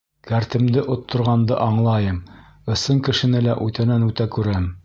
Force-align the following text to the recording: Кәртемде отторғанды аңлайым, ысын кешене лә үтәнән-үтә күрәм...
Кәртемде 0.27 0.83
отторғанды 0.95 1.59
аңлайым, 1.67 2.19
ысын 2.77 3.05
кешене 3.09 3.47
лә 3.49 3.59
үтәнән-үтә 3.67 4.33
күрәм... 4.39 4.71